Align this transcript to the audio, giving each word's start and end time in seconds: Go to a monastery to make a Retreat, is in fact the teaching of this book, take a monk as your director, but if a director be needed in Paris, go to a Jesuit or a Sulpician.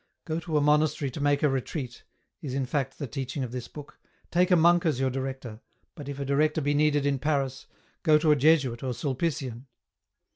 Go 0.25 0.39
to 0.39 0.57
a 0.57 0.61
monastery 0.61 1.11
to 1.11 1.21
make 1.21 1.43
a 1.43 1.47
Retreat, 1.47 2.05
is 2.41 2.55
in 2.55 2.65
fact 2.65 2.97
the 2.97 3.05
teaching 3.05 3.43
of 3.43 3.51
this 3.51 3.67
book, 3.67 3.99
take 4.31 4.49
a 4.49 4.55
monk 4.55 4.83
as 4.83 4.99
your 4.99 5.11
director, 5.11 5.61
but 5.93 6.09
if 6.09 6.19
a 6.19 6.25
director 6.25 6.59
be 6.59 6.73
needed 6.73 7.05
in 7.05 7.19
Paris, 7.19 7.67
go 8.01 8.17
to 8.17 8.31
a 8.31 8.35
Jesuit 8.35 8.81
or 8.81 8.87
a 8.89 8.93
Sulpician. 8.95 9.67